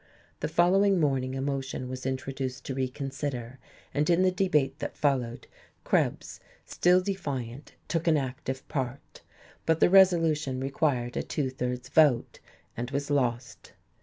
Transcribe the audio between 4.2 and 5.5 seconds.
the debate that followed,